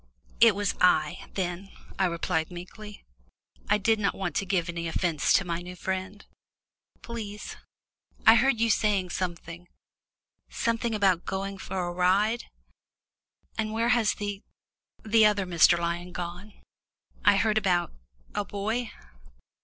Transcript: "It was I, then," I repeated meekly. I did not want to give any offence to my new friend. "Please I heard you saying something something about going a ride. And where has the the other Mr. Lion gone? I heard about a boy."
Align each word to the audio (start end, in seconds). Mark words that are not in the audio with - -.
"It 0.39 0.55
was 0.55 0.73
I, 0.81 1.27
then," 1.35 1.69
I 1.99 2.05
repeated 2.07 2.49
meekly. 2.49 3.05
I 3.69 3.77
did 3.77 3.99
not 3.99 4.15
want 4.15 4.35
to 4.37 4.47
give 4.47 4.67
any 4.67 4.87
offence 4.87 5.31
to 5.33 5.45
my 5.45 5.61
new 5.61 5.75
friend. 5.75 6.25
"Please 7.03 7.55
I 8.25 8.33
heard 8.33 8.59
you 8.59 8.71
saying 8.71 9.11
something 9.11 9.67
something 10.49 10.95
about 10.95 11.25
going 11.25 11.59
a 11.69 11.91
ride. 11.91 12.45
And 13.59 13.73
where 13.73 13.89
has 13.89 14.15
the 14.15 14.41
the 15.05 15.23
other 15.27 15.45
Mr. 15.45 15.77
Lion 15.77 16.13
gone? 16.13 16.53
I 17.23 17.37
heard 17.37 17.59
about 17.59 17.93
a 18.33 18.43
boy." 18.43 18.91